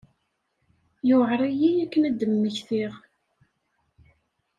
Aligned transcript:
Yuɛer-iyi 1.07 1.69
akken 1.83 2.03
ad 2.09 2.15
d-mmektiɣ. 2.19 2.93